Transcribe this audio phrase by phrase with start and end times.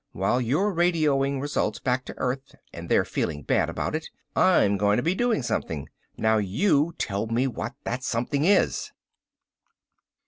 [0.13, 4.97] While you're radioing results back to Earth and they're feeling bad about it, I'm going
[4.97, 5.89] to be doing something.
[6.17, 8.91] Now you tell me what that something is."